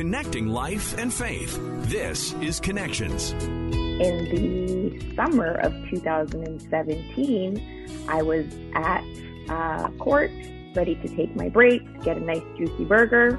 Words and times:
connecting 0.00 0.48
life 0.48 0.96
and 0.96 1.12
faith. 1.12 1.58
This 1.82 2.32
is 2.40 2.58
Connections. 2.58 3.32
In 3.32 4.24
the 4.32 5.14
summer 5.14 5.56
of 5.56 5.74
2017, 5.90 8.06
I 8.08 8.22
was 8.22 8.46
at 8.72 9.04
uh, 9.50 9.90
court, 9.98 10.30
ready 10.74 10.94
to 10.94 11.08
take 11.14 11.36
my 11.36 11.50
break, 11.50 11.82
get 12.02 12.16
a 12.16 12.20
nice 12.20 12.42
juicy 12.56 12.86
burger, 12.86 13.38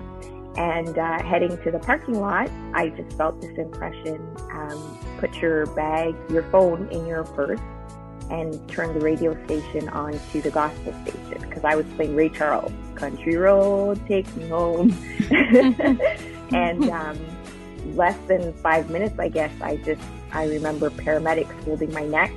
and 0.56 1.00
uh, 1.00 1.24
heading 1.24 1.58
to 1.64 1.72
the 1.72 1.80
parking 1.80 2.22
lot, 2.22 2.52
I 2.76 2.90
just 2.90 3.18
felt 3.18 3.42
this 3.42 3.58
impression 3.58 4.22
um, 4.52 5.00
put 5.20 5.34
your 5.38 5.66
bag, 5.66 6.14
your 6.30 6.44
phone 6.52 6.88
in 6.90 7.08
your 7.08 7.24
purse, 7.24 7.60
and 8.32 8.68
turn 8.70 8.98
the 8.98 9.02
radio 9.02 9.34
station 9.46 9.90
on 9.90 10.18
to 10.32 10.42
the 10.42 10.50
gospel 10.50 10.94
station 11.04 11.42
because 11.42 11.66
I 11.66 11.76
was 11.76 11.86
playing 11.96 12.16
Ray 12.16 12.30
Charles, 12.30 12.72
Country 12.96 13.36
Road, 13.36 14.00
Take 14.08 14.34
Me 14.38 14.48
Home. 14.48 14.92
and 16.54 16.90
um, 16.90 17.20
less 17.96 18.18
than 18.28 18.54
five 18.54 18.90
minutes, 18.90 19.20
I 19.20 19.28
guess, 19.28 19.52
I 19.62 19.76
just, 19.78 20.02
I 20.32 20.46
remember 20.48 20.90
paramedics 20.90 21.52
holding 21.66 21.92
my 21.92 22.06
neck, 22.06 22.32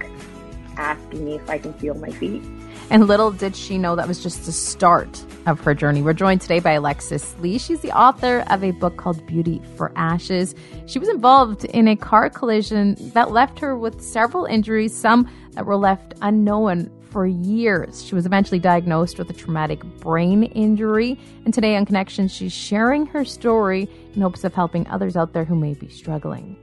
asking 0.77 1.25
me 1.25 1.37
if 1.37 1.49
I 1.49 1.59
can 1.59 1.73
feel 1.75 1.95
my 1.95 2.11
feet. 2.11 2.43
And 2.91 3.07
little 3.07 3.31
did 3.31 3.57
she 3.57 3.79
know 3.79 3.97
that 3.97 4.07
was 4.07 4.23
just 4.23 4.45
the 4.45 4.53
start 4.53 5.25
of 5.47 5.61
her 5.61 5.75
journey. 5.75 6.03
We're 6.03 6.13
joined 6.13 6.41
today 6.41 6.61
by 6.61 6.73
Alexis 6.73 7.35
Lee. 7.41 7.59
She's 7.59 7.81
the 7.81 7.93
author 7.93 8.45
of 8.49 8.63
a 8.63 8.71
book 8.73 8.97
called 8.97 9.27
Beauty 9.27 9.61
for 9.77 9.91
Ashes. 9.97 10.55
She 10.87 10.99
was 10.99 11.09
involved 11.09 11.65
in 11.65 11.89
a 11.89 11.97
car 11.97 12.31
collision 12.31 12.97
that 13.15 13.31
left 13.31 13.59
her 13.59 13.77
with 13.77 14.01
several 14.01 14.45
injuries, 14.45 14.95
some 14.95 15.29
that 15.53 15.67
were 15.67 15.77
left 15.77 16.15
unknown 16.23 16.91
for 17.11 17.27
years. 17.27 18.05
She 18.05 18.15
was 18.15 18.27
eventually 18.27 18.59
diagnosed 18.59 19.19
with 19.19 19.31
a 19.31 19.35
traumatic 19.35 19.83
brain 20.01 20.45
injury. 20.45 21.19
And 21.45 21.55
today 21.55 21.77
on 21.77 21.87
Connection, 21.87 22.29
she's 22.29 22.53
sharing 22.53 23.07
her 23.07 23.25
story 23.25 23.89
in 24.15 24.21
hopes 24.21 24.45
of 24.45 24.55
helping 24.55 24.87
others 24.89 25.17
out 25.17 25.33
there 25.33 25.45
who 25.45 25.57
may 25.57 25.75
be 25.75 25.89
struggling. 25.89 26.57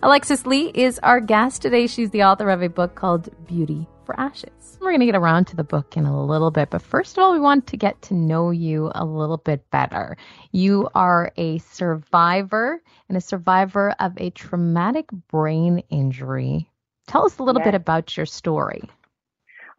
Alexis 0.00 0.46
Lee 0.46 0.70
is 0.74 1.00
our 1.00 1.20
guest 1.20 1.60
today. 1.60 1.88
She's 1.88 2.10
the 2.10 2.22
author 2.22 2.50
of 2.50 2.62
a 2.62 2.68
book 2.68 2.94
called 2.94 3.28
Beauty 3.48 3.84
for 4.04 4.18
Ashes. 4.18 4.78
We're 4.80 4.90
going 4.90 5.00
to 5.00 5.06
get 5.06 5.16
around 5.16 5.46
to 5.46 5.56
the 5.56 5.64
book 5.64 5.96
in 5.96 6.06
a 6.06 6.24
little 6.24 6.52
bit, 6.52 6.70
but 6.70 6.82
first 6.82 7.18
of 7.18 7.24
all, 7.24 7.32
we 7.32 7.40
want 7.40 7.66
to 7.66 7.76
get 7.76 8.00
to 8.02 8.14
know 8.14 8.52
you 8.52 8.92
a 8.94 9.04
little 9.04 9.38
bit 9.38 9.68
better. 9.72 10.16
You 10.52 10.88
are 10.94 11.32
a 11.36 11.58
survivor 11.58 12.80
and 13.08 13.18
a 13.18 13.20
survivor 13.20 13.92
of 13.98 14.12
a 14.18 14.30
traumatic 14.30 15.06
brain 15.32 15.82
injury. 15.90 16.70
Tell 17.08 17.26
us 17.26 17.38
a 17.38 17.42
little 17.42 17.60
yes. 17.60 17.66
bit 17.66 17.74
about 17.74 18.16
your 18.16 18.26
story. 18.26 18.82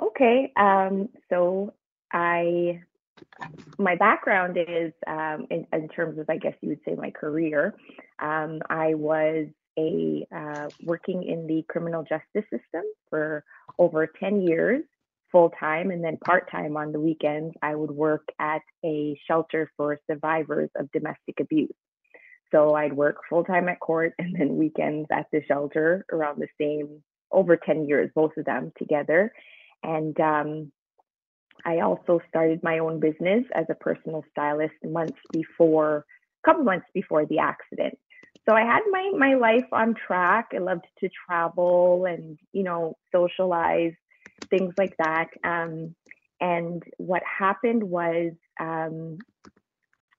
Okay, 0.02 0.52
um, 0.58 1.08
so 1.30 1.74
I 2.12 2.82
my 3.78 3.96
background 3.96 4.58
is 4.58 4.92
um, 5.08 5.48
in, 5.50 5.66
in, 5.72 5.88
terms 5.90 6.20
of, 6.20 6.30
I 6.30 6.38
guess 6.38 6.54
you 6.62 6.70
would 6.70 6.80
say, 6.86 6.96
my 6.96 7.12
career. 7.12 7.76
Um, 8.20 8.60
I 8.70 8.96
was 8.96 9.48
a 9.80 10.28
uh, 10.36 10.70
working 10.84 11.24
in 11.24 11.48
the 11.48 11.64
criminal 11.70 12.04
justice 12.04 12.50
system 12.52 12.84
for 13.10 13.44
over 13.78 14.08
10 14.08 14.42
years 14.42 14.84
full 15.32 15.52
time 15.60 15.92
and 15.92 16.04
then 16.04 16.18
part 16.18 16.50
time 16.52 16.76
on 16.76 16.92
the 16.92 17.00
weekends 17.00 17.54
i 17.62 17.76
would 17.76 17.92
work 17.92 18.28
at 18.40 18.62
a 18.84 19.20
shelter 19.28 19.72
for 19.78 20.00
survivors 20.10 20.70
of 20.76 20.92
domestic 20.92 21.40
abuse. 21.40 21.76
So 22.52 22.76
i'd 22.76 22.94
work 22.94 23.18
full 23.30 23.44
time 23.44 23.70
at 23.70 23.80
court 23.80 24.14
and 24.20 24.36
then 24.36 24.58
weekends 24.58 25.08
at 25.12 25.28
the 25.32 25.42
shelter 25.48 26.06
around 26.12 26.40
the 26.40 26.48
same 26.60 27.04
over 27.32 27.56
10 27.58 27.88
years 27.88 28.10
both 28.16 28.36
of 28.38 28.46
them 28.46 28.72
together. 28.78 29.32
And 29.84 30.20
um, 30.20 30.72
i 31.66 31.80
also 31.80 32.20
started 32.28 32.62
my 32.64 32.80
own 32.80 33.00
business 33.00 33.44
as 33.54 33.66
a 33.70 33.76
personal 33.76 34.24
stylist 34.32 34.76
months 34.84 35.20
before 35.32 36.06
a 36.44 36.48
couple 36.48 36.64
months 36.64 36.88
before 36.94 37.26
the 37.26 37.40
accident 37.40 37.98
so 38.50 38.56
I 38.56 38.62
had 38.62 38.82
my 38.90 39.12
my 39.16 39.36
life 39.36 39.68
on 39.72 39.94
track. 39.94 40.50
I 40.56 40.58
loved 40.58 40.86
to 41.02 41.10
travel 41.28 42.06
and 42.06 42.40
you 42.52 42.64
know 42.64 42.98
socialize, 43.12 43.94
things 44.50 44.74
like 44.78 44.96
that. 44.98 45.28
Um, 45.44 45.94
and 46.42 46.82
what 46.98 47.22
happened 47.24 47.84
was 47.84 48.32
um, 48.60 49.20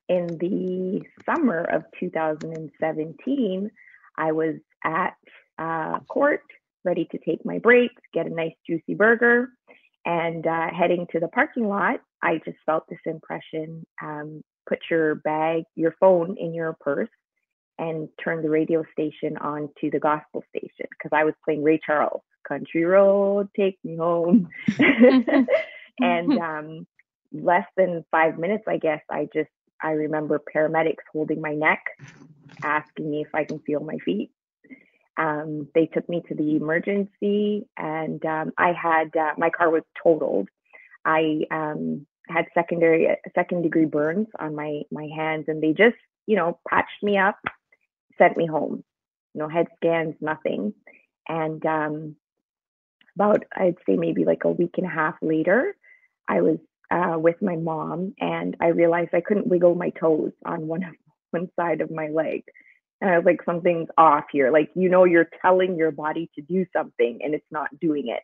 in 0.09 0.27
the 0.39 1.03
summer 1.25 1.65
of 1.65 1.85
2017, 1.99 3.71
I 4.17 4.33
was 4.33 4.57
at 4.85 5.15
uh, 5.59 5.99
court, 6.01 6.43
ready 6.85 7.09
to 7.11 7.19
take 7.19 7.45
my 7.45 7.59
break, 7.59 7.91
get 8.13 8.27
a 8.27 8.31
nice 8.31 8.55
juicy 8.69 8.95
burger, 8.95 9.49
and 10.05 10.47
uh, 10.47 10.69
heading 10.73 11.07
to 11.13 11.21
the 11.21 11.29
parking 11.29 11.67
lot. 11.67 12.01
I 12.23 12.41
just 12.45 12.59
felt 12.65 12.85
this 12.89 13.01
impression: 13.07 13.85
um, 14.01 14.43
put 14.69 14.79
your 14.89 15.17
bag, 15.17 15.65
your 15.75 15.97
phone 15.99 16.37
in 16.39 16.55
your 16.55 16.77
purse 16.81 17.09
and 17.81 18.11
turned 18.23 18.45
the 18.45 18.51
radio 18.51 18.85
station 18.93 19.39
on 19.39 19.71
to 19.81 19.91
the 19.91 19.99
gospel 19.99 20.45
station 20.51 20.87
because 20.91 21.11
I 21.13 21.25
was 21.25 21.33
playing 21.43 21.63
Ray 21.63 21.81
Charles, 21.85 22.21
Country 22.47 22.85
Road, 22.85 23.49
Take 23.57 23.79
Me 23.83 23.97
Home. 23.97 24.51
and 25.99 26.39
um, 26.39 26.87
less 27.33 27.65
than 27.79 28.05
five 28.11 28.39
minutes, 28.39 28.65
I 28.69 28.77
guess, 28.77 29.01
I 29.11 29.29
just, 29.33 29.49
I 29.83 29.93
remember 29.93 30.39
paramedics 30.55 31.07
holding 31.11 31.41
my 31.41 31.55
neck, 31.55 31.83
asking 32.63 33.11
me 33.11 33.23
if 33.23 33.35
I 33.35 33.45
can 33.45 33.61
feel 33.61 33.81
my 33.81 33.97
feet. 34.05 34.31
Um, 35.17 35.69
they 35.75 35.87
took 35.87 36.07
me 36.07 36.23
to 36.29 36.35
the 36.35 36.57
emergency 36.57 37.67
and 37.79 38.25
um, 38.27 38.53
I 38.59 38.73
had, 38.73 39.17
uh, 39.17 39.33
my 39.39 39.49
car 39.49 39.71
was 39.71 39.83
totaled. 40.03 40.51
I 41.07 41.43
um, 41.51 42.07
had 42.29 42.45
secondary, 42.53 43.09
second 43.35 43.63
degree 43.63 43.87
burns 43.87 44.29
on 44.39 44.55
my, 44.55 44.83
my 44.93 45.09
hands 45.17 45.47
and 45.49 45.63
they 45.63 45.73
just, 45.73 45.97
you 46.27 46.37
know, 46.37 46.59
patched 46.69 47.03
me 47.03 47.17
up 47.17 47.39
sent 48.21 48.37
me 48.37 48.47
home. 48.47 48.85
No 49.35 49.49
head 49.49 49.67
scans, 49.77 50.15
nothing. 50.21 50.75
And 51.29 51.65
um, 51.65 52.17
about, 53.15 53.45
I'd 53.55 53.77
say 53.87 53.97
maybe 53.97 54.25
like 54.25 54.45
a 54.45 54.51
week 54.51 54.75
and 54.77 54.87
a 54.87 54.91
half 54.91 55.15
later, 55.23 55.75
I 56.29 56.41
was 56.41 56.59
uh, 56.91 57.19
with 57.19 57.37
my 57.41 57.57
mom 57.57 58.15
and 58.21 58.57
I 58.61 58.69
realized 58.69 59.11
I 59.13 59.21
couldn't 59.21 59.47
wiggle 59.47 59.75
my 59.75 59.91
toes 59.91 60.33
on 60.45 60.67
one 60.67 60.83
one 61.31 61.49
side 61.55 61.81
of 61.81 61.91
my 61.91 62.09
leg. 62.09 62.43
And 63.01 63.09
I 63.11 63.17
was 63.17 63.25
like, 63.25 63.41
something's 63.47 63.89
off 63.97 64.25
here. 64.33 64.51
Like, 64.51 64.71
you 64.75 64.89
know, 64.89 65.05
you're 65.05 65.29
telling 65.41 65.77
your 65.77 65.93
body 65.93 66.29
to 66.35 66.43
do 66.43 66.67
something 66.73 67.21
and 67.23 67.35
it's 67.35 67.47
not 67.51 67.69
doing 67.81 68.09
it. 68.09 68.23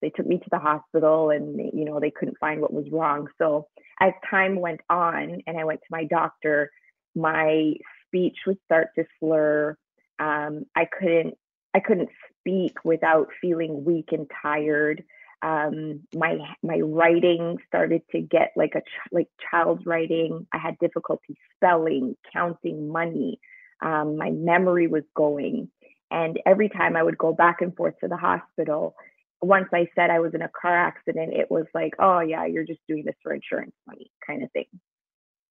They 0.00 0.10
took 0.10 0.26
me 0.26 0.38
to 0.38 0.48
the 0.50 0.58
hospital 0.58 1.30
and, 1.30 1.58
you 1.74 1.84
know, 1.84 1.98
they 1.98 2.12
couldn't 2.12 2.38
find 2.38 2.60
what 2.60 2.72
was 2.72 2.86
wrong. 2.92 3.28
So 3.38 3.66
as 4.00 4.12
time 4.30 4.60
went 4.60 4.80
on 4.88 5.40
and 5.46 5.58
I 5.58 5.64
went 5.64 5.80
to 5.80 5.86
my 5.90 6.04
doctor, 6.04 6.70
my 7.14 7.74
speech 8.06 8.36
would 8.46 8.58
start 8.64 8.88
to 8.96 9.04
slur. 9.18 9.76
Um, 10.18 10.64
I 10.74 10.86
couldn't 10.86 11.34
I 11.74 11.80
couldn't 11.80 12.08
speak 12.40 12.72
without 12.84 13.28
feeling 13.40 13.84
weak 13.84 14.08
and 14.12 14.30
tired. 14.42 15.04
Um, 15.42 16.00
my 16.14 16.38
my 16.62 16.78
writing 16.80 17.58
started 17.66 18.02
to 18.12 18.20
get 18.20 18.52
like 18.56 18.72
a 18.74 18.80
ch- 18.80 19.12
like 19.12 19.28
child's 19.50 19.84
writing. 19.84 20.46
I 20.52 20.58
had 20.58 20.78
difficulty 20.78 21.36
spelling, 21.54 22.16
counting 22.32 22.88
money. 22.88 23.38
Um, 23.84 24.16
my 24.16 24.30
memory 24.30 24.86
was 24.86 25.02
going, 25.14 25.68
and 26.10 26.40
every 26.46 26.70
time 26.70 26.96
I 26.96 27.02
would 27.02 27.18
go 27.18 27.34
back 27.34 27.60
and 27.60 27.76
forth 27.76 27.94
to 28.00 28.08
the 28.08 28.16
hospital, 28.16 28.94
once 29.42 29.68
I 29.74 29.88
said 29.94 30.10
I 30.10 30.20
was 30.20 30.32
in 30.34 30.40
a 30.40 30.50
car 30.60 30.74
accident, 30.74 31.34
it 31.34 31.50
was 31.50 31.66
like, 31.74 31.92
oh 31.98 32.20
yeah, 32.20 32.46
you're 32.46 32.64
just 32.64 32.80
doing 32.88 33.04
this 33.04 33.16
for 33.22 33.34
insurance 33.34 33.74
money, 33.86 34.10
kind 34.26 34.42
of 34.42 34.50
thing. 34.52 34.66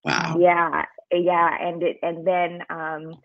Wow. 0.05 0.37
Yeah, 0.39 0.85
yeah, 1.11 1.49
and 1.59 1.81
it 1.81 1.97
and 2.03 2.25
then 2.25 2.61
um, 2.69 3.15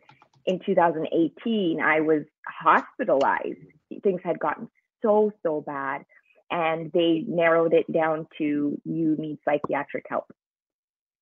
in 0.46 0.60
2018, 0.64 1.80
I 1.80 2.00
was 2.00 2.22
hospitalized. 2.46 3.58
Things 4.02 4.20
had 4.24 4.38
gotten 4.38 4.68
so 5.02 5.30
so 5.42 5.60
bad, 5.60 6.04
and 6.50 6.90
they 6.92 7.24
narrowed 7.28 7.74
it 7.74 7.90
down 7.92 8.26
to 8.38 8.80
you 8.84 9.16
need 9.18 9.38
psychiatric 9.44 10.06
help. 10.08 10.32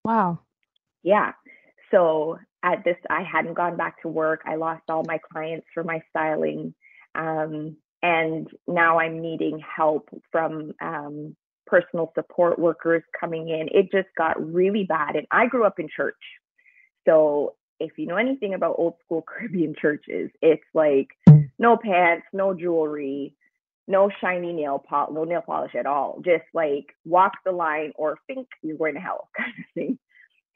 Wow. 0.05 0.41
Yeah. 1.03 1.33
So 1.91 2.39
at 2.63 2.85
this, 2.85 2.97
I 3.11 3.23
hadn't 3.23 3.55
gone 3.55 3.77
back 3.77 4.01
to 4.03 4.09
work. 4.09 4.43
I 4.47 4.57
lost 4.57 4.83
all 4.89 5.05
my 5.07 5.19
clients 5.33 5.67
for 5.75 5.83
my 5.83 6.03
styling. 6.11 6.75
Um, 7.15 7.77
and 8.03 8.49
now 8.69 9.01
I'm 9.01 9.21
needing 9.21 9.61
help 9.61 10.09
from 10.31 10.73
um, 10.81 11.35
personal 11.69 12.13
support 12.15 12.59
workers 12.59 13.03
coming 13.19 13.49
in. 13.49 13.69
It 13.71 13.91
just 13.93 14.09
got 14.17 14.53
really 14.53 14.85
bad. 14.85 15.17
And 15.17 15.27
I 15.31 15.47
grew 15.47 15.65
up 15.65 15.79
in 15.79 15.89
church. 15.95 16.17
So 17.07 17.55
if 17.81 17.93
you 17.97 18.07
know 18.07 18.17
anything 18.17 18.55
about 18.55 18.77
old 18.79 18.95
school 19.05 19.23
Caribbean 19.29 19.75
churches, 19.81 20.31
it's 20.43 20.65
like 20.75 21.09
no 21.59 21.77
pants, 21.77 22.27
no 22.33 22.55
jewelry, 22.55 23.35
no 23.87 24.11
shiny 24.21 24.53
nail 24.53 24.79
polish, 24.79 25.15
no 25.15 25.25
nail 25.25 25.43
polish 25.45 25.75
at 25.75 25.87
all. 25.87 26.21
Just 26.25 26.45
like 26.55 26.87
walk 27.05 27.33
the 27.45 27.53
line 27.53 27.93
or 27.97 28.19
think 28.27 28.47
you're 28.63 28.77
going 28.77 28.95
to 28.95 29.01
hell 29.01 29.29
kind 29.37 29.53
of 29.59 29.65
thing. 29.75 29.99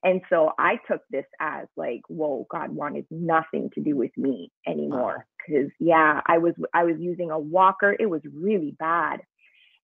And 0.05 0.21
so 0.29 0.53
I 0.59 0.79
took 0.91 1.03
this 1.11 1.27
as 1.41 1.69
like, 1.77 2.01
whoa, 2.09 2.47
God 2.51 2.71
wanted 2.71 3.07
nothing 3.11 3.71
to 3.75 3.81
do 3.81 3.97
with 3.97 4.11
me 4.17 4.51
anymore. 4.67 5.27
Cause 5.49 5.71
yeah, 5.79 6.21
I 6.27 6.39
was 6.39 6.55
I 6.75 6.85
was 6.85 6.97
using 6.99 7.31
a 7.31 7.39
walker. 7.39 7.95
It 7.99 8.07
was 8.07 8.23
really 8.33 8.75
bad. 8.79 9.21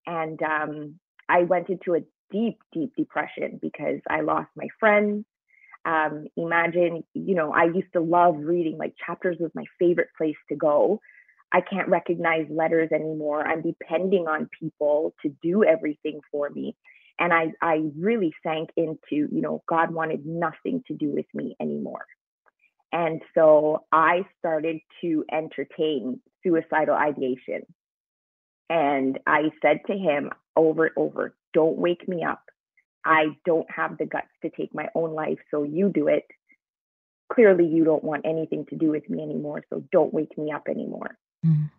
And 0.06 0.40
um 0.42 1.00
I 1.28 1.42
went 1.42 1.68
into 1.68 1.94
a 1.94 2.00
deep, 2.30 2.58
deep 2.72 2.94
depression 2.96 3.58
because 3.60 4.00
I 4.08 4.20
lost 4.20 4.48
my 4.56 4.68
friends. 4.78 5.24
Um, 5.84 6.26
imagine, 6.36 7.04
you 7.14 7.34
know, 7.34 7.52
I 7.52 7.64
used 7.64 7.92
to 7.94 8.00
love 8.00 8.36
reading, 8.38 8.76
like 8.78 8.94
chapters 9.04 9.36
was 9.40 9.50
my 9.54 9.64
favorite 9.78 10.08
place 10.16 10.36
to 10.50 10.56
go. 10.56 11.00
I 11.52 11.60
can't 11.62 11.88
recognize 11.88 12.46
letters 12.50 12.90
anymore. 12.92 13.46
I'm 13.46 13.62
depending 13.62 14.26
on 14.28 14.50
people 14.60 15.14
to 15.22 15.34
do 15.42 15.64
everything 15.64 16.20
for 16.30 16.50
me. 16.50 16.76
And 17.18 17.32
I, 17.32 17.52
I 17.62 17.82
really 17.98 18.32
sank 18.42 18.70
into, 18.76 19.00
you 19.10 19.40
know, 19.40 19.62
God 19.66 19.92
wanted 19.92 20.26
nothing 20.26 20.82
to 20.88 20.94
do 20.94 21.10
with 21.10 21.26
me 21.34 21.56
anymore. 21.60 22.04
And 22.92 23.22
so 23.34 23.84
I 23.92 24.24
started 24.38 24.78
to 25.02 25.24
entertain 25.30 26.20
suicidal 26.42 26.94
ideation. 26.94 27.62
And 28.70 29.18
I 29.26 29.50
said 29.62 29.80
to 29.86 29.94
him 29.94 30.30
over 30.58 30.86
and 30.86 30.94
over, 30.96 31.34
don't 31.54 31.78
wake 31.78 32.06
me 32.08 32.24
up. 32.24 32.42
I 33.04 33.36
don't 33.46 33.70
have 33.70 33.96
the 33.96 34.06
guts 34.06 34.28
to 34.42 34.50
take 34.50 34.74
my 34.74 34.88
own 34.94 35.14
life, 35.14 35.38
so 35.50 35.62
you 35.62 35.88
do 35.88 36.08
it. 36.08 36.24
Clearly, 37.32 37.66
you 37.66 37.84
don't 37.84 38.04
want 38.04 38.26
anything 38.26 38.66
to 38.66 38.76
do 38.76 38.90
with 38.90 39.08
me 39.08 39.22
anymore, 39.22 39.62
so 39.70 39.82
don't 39.92 40.12
wake 40.12 40.36
me 40.36 40.50
up 40.52 40.66
anymore. 40.68 41.16
Mm. 41.44 41.70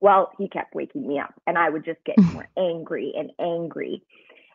Well, 0.00 0.32
he 0.38 0.48
kept 0.48 0.74
waking 0.74 1.06
me 1.06 1.18
up, 1.18 1.34
and 1.46 1.58
I 1.58 1.68
would 1.68 1.84
just 1.84 2.00
get 2.04 2.18
more 2.18 2.48
angry 2.58 3.12
and 3.16 3.30
angry. 3.38 4.02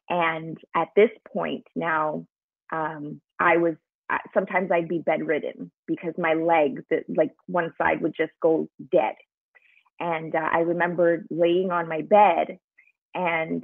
And 0.09 0.57
at 0.75 0.89
this 0.95 1.11
point 1.33 1.65
now, 1.75 2.25
um, 2.71 3.21
I 3.39 3.57
was 3.57 3.75
sometimes 4.33 4.71
I'd 4.71 4.87
be 4.87 4.99
bedridden 4.99 5.71
because 5.85 6.13
my 6.17 6.33
legs, 6.33 6.83
like 7.07 7.31
one 7.47 7.73
side, 7.77 8.01
would 8.01 8.15
just 8.15 8.31
go 8.41 8.69
dead. 8.91 9.15
And 9.99 10.35
uh, 10.35 10.49
I 10.51 10.59
remember 10.59 11.25
laying 11.29 11.71
on 11.71 11.89
my 11.89 12.01
bed, 12.01 12.59
and 13.13 13.63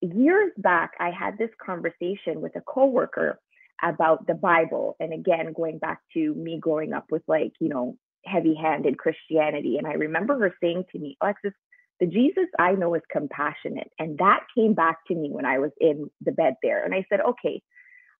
years 0.00 0.52
back, 0.58 0.92
I 1.00 1.10
had 1.10 1.38
this 1.38 1.50
conversation 1.64 2.40
with 2.40 2.56
a 2.56 2.60
coworker 2.60 3.38
about 3.82 4.26
the 4.26 4.34
Bible. 4.34 4.96
And 5.00 5.12
again, 5.12 5.52
going 5.54 5.78
back 5.78 6.00
to 6.14 6.34
me 6.34 6.58
growing 6.60 6.92
up 6.92 7.06
with 7.10 7.22
like, 7.26 7.52
you 7.60 7.68
know, 7.68 7.96
heavy 8.24 8.54
handed 8.54 8.98
Christianity. 8.98 9.76
And 9.78 9.86
I 9.86 9.92
remember 9.92 10.38
her 10.38 10.54
saying 10.62 10.84
to 10.92 10.98
me, 10.98 11.16
Alexis, 11.20 11.52
the 12.00 12.06
Jesus 12.06 12.46
I 12.58 12.72
know 12.72 12.94
is 12.94 13.02
compassionate. 13.10 13.90
And 13.98 14.18
that 14.18 14.40
came 14.56 14.74
back 14.74 14.98
to 15.08 15.14
me 15.14 15.30
when 15.30 15.44
I 15.44 15.58
was 15.58 15.70
in 15.80 16.10
the 16.20 16.32
bed 16.32 16.54
there. 16.62 16.84
And 16.84 16.94
I 16.94 17.04
said, 17.08 17.20
okay, 17.20 17.62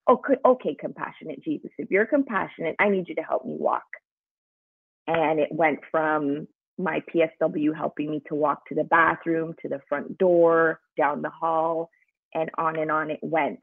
okay, 0.09 0.35
okay, 0.45 0.77
compassionate 0.79 1.43
Jesus. 1.43 1.71
If 1.79 1.91
you're 1.91 2.07
compassionate, 2.07 2.77
I 2.79 2.89
need 2.89 3.09
you 3.09 3.15
to 3.17 3.23
help 3.23 3.45
me 3.45 3.57
walk. 3.59 3.83
And 5.07 5.41
it 5.41 5.51
went 5.51 5.81
from 5.91 6.47
my 6.79 7.03
PSW 7.15 7.75
helping 7.75 8.11
me 8.11 8.23
to 8.29 8.35
walk 8.35 8.67
to 8.67 8.75
the 8.75 8.85
bathroom, 8.85 9.55
to 9.63 9.69
the 9.69 9.81
front 9.89 10.19
door, 10.19 10.81
down 10.97 11.23
the 11.23 11.31
hall, 11.31 11.91
and 12.35 12.51
on 12.59 12.79
and 12.79 12.91
on 12.91 13.11
it 13.11 13.21
went. 13.23 13.61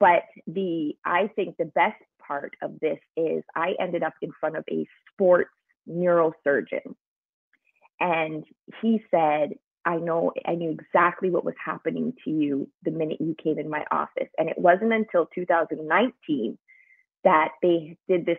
But 0.00 0.22
the 0.46 0.96
I 1.04 1.30
think 1.34 1.56
the 1.56 1.66
best 1.66 2.00
part 2.26 2.54
of 2.62 2.78
this 2.80 2.98
is 3.16 3.42
I 3.54 3.74
ended 3.80 4.02
up 4.02 4.14
in 4.22 4.30
front 4.38 4.56
of 4.56 4.64
a 4.70 4.86
sports 5.12 5.50
neurosurgeon. 5.88 6.94
And 8.00 8.44
he 8.80 9.02
said, 9.10 9.54
I 9.84 9.96
know 9.96 10.32
I 10.46 10.54
knew 10.54 10.70
exactly 10.70 11.30
what 11.30 11.44
was 11.44 11.54
happening 11.64 12.12
to 12.24 12.30
you 12.30 12.68
the 12.84 12.90
minute 12.90 13.20
you 13.20 13.34
came 13.42 13.58
in 13.58 13.70
my 13.70 13.84
office. 13.90 14.28
And 14.38 14.48
it 14.48 14.58
wasn't 14.58 14.92
until 14.92 15.26
2019 15.34 16.58
that 17.24 17.48
they 17.62 17.96
did 18.08 18.26
this 18.26 18.38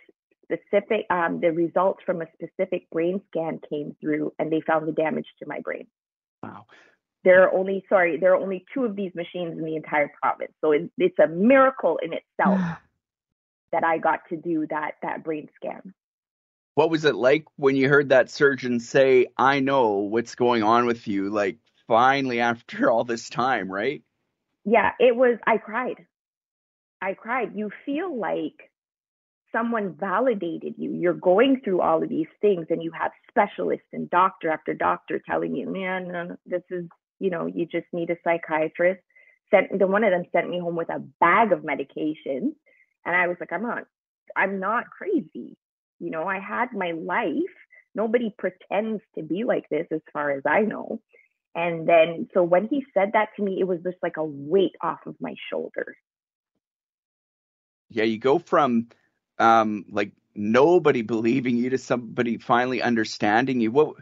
specific, 0.51 1.05
um, 1.09 1.39
the 1.39 1.51
results 1.51 2.01
from 2.05 2.21
a 2.21 2.25
specific 2.33 2.89
brain 2.89 3.21
scan 3.29 3.59
came 3.69 3.95
through 4.01 4.33
and 4.39 4.51
they 4.51 4.61
found 4.61 4.87
the 4.87 4.91
damage 4.91 5.27
to 5.39 5.47
my 5.47 5.59
brain. 5.59 5.87
Wow. 6.41 6.65
There 7.23 7.43
are 7.43 7.53
only, 7.53 7.83
sorry, 7.89 8.17
there 8.17 8.33
are 8.33 8.41
only 8.41 8.65
two 8.73 8.85
of 8.85 8.95
these 8.95 9.13
machines 9.13 9.57
in 9.57 9.63
the 9.63 9.75
entire 9.75 10.09
province. 10.21 10.53
So 10.61 10.71
it, 10.71 10.89
it's 10.97 11.19
a 11.19 11.27
miracle 11.27 11.99
in 12.01 12.13
itself 12.13 12.59
that 13.71 13.83
I 13.83 13.97
got 13.97 14.21
to 14.29 14.37
do 14.37 14.65
that, 14.69 14.93
that 15.03 15.23
brain 15.23 15.49
scan. 15.55 15.93
What 16.75 16.89
was 16.89 17.05
it 17.05 17.15
like 17.15 17.45
when 17.57 17.75
you 17.75 17.89
heard 17.89 18.09
that 18.09 18.29
surgeon 18.29 18.79
say, 18.79 19.27
I 19.37 19.59
know 19.59 19.97
what's 19.97 20.35
going 20.35 20.63
on 20.63 20.85
with 20.85 21.07
you? 21.07 21.29
Like 21.29 21.57
finally 21.87 22.39
after 22.39 22.89
all 22.89 23.03
this 23.03 23.29
time, 23.29 23.69
right? 23.69 24.01
Yeah, 24.65 24.91
it 24.99 25.15
was, 25.15 25.37
I 25.45 25.57
cried. 25.57 26.05
I 27.01 27.13
cried. 27.13 27.51
You 27.55 27.71
feel 27.85 28.17
like 28.17 28.69
someone 29.51 29.95
validated 29.99 30.75
you. 30.77 30.93
You're 30.93 31.13
going 31.13 31.61
through 31.63 31.81
all 31.81 32.03
of 32.03 32.09
these 32.09 32.27
things 32.41 32.67
and 32.69 32.83
you 32.83 32.91
have 32.91 33.11
specialists 33.29 33.87
and 33.93 34.09
doctor 34.09 34.49
after 34.49 34.73
doctor 34.73 35.21
telling 35.27 35.55
you, 35.55 35.69
man, 35.69 36.07
no, 36.09 36.37
this 36.45 36.63
is, 36.69 36.85
you 37.19 37.29
know, 37.29 37.45
you 37.45 37.65
just 37.65 37.87
need 37.93 38.09
a 38.09 38.17
psychiatrist. 38.23 39.01
Sent 39.51 39.77
then 39.77 39.91
one 39.91 40.03
of 40.03 40.11
them 40.11 40.25
sent 40.31 40.49
me 40.49 40.59
home 40.59 40.75
with 40.75 40.89
a 40.89 40.99
bag 41.19 41.51
of 41.51 41.61
medications. 41.61 42.53
And 43.05 43.15
I 43.15 43.27
was 43.27 43.37
like, 43.39 43.51
I'm 43.51 43.63
not, 43.63 43.83
I'm 44.35 44.59
not 44.59 44.89
crazy. 44.89 45.57
You 45.99 46.11
know, 46.11 46.25
I 46.25 46.39
had 46.39 46.73
my 46.73 46.91
life. 46.91 47.33
Nobody 47.95 48.33
pretends 48.37 49.01
to 49.15 49.23
be 49.23 49.43
like 49.43 49.67
this 49.69 49.87
as 49.91 50.01
far 50.13 50.31
as 50.31 50.43
I 50.45 50.61
know. 50.61 51.01
And 51.55 51.89
then 51.89 52.27
so 52.33 52.43
when 52.43 52.67
he 52.67 52.85
said 52.93 53.11
that 53.13 53.29
to 53.35 53.43
me, 53.43 53.57
it 53.59 53.67
was 53.67 53.79
just 53.83 53.97
like 54.03 54.17
a 54.17 54.23
weight 54.23 54.75
off 54.81 54.99
of 55.07 55.15
my 55.19 55.33
shoulders. 55.49 55.95
Yeah, 57.89 58.03
you 58.03 58.19
go 58.19 58.37
from 58.37 58.89
um, 59.39 59.86
like 59.89 60.12
nobody 60.36 61.01
believing 61.01 61.57
you 61.57 61.71
to 61.71 61.77
somebody 61.77 62.38
finally 62.38 62.81
understanding 62.81 63.59
you. 63.62 63.71
What, 63.71 63.95